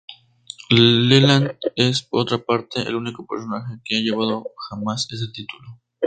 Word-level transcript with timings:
Leland 0.71 1.59
es, 1.75 2.01
por 2.01 2.21
otra 2.21 2.39
parte, 2.39 2.81
el 2.81 2.95
único 2.95 3.23
personaje 3.27 3.75
que 3.85 3.97
ha 3.97 4.01
llevado 4.01 4.49
jamás 4.71 5.07
este 5.13 5.31
título. 5.31 5.79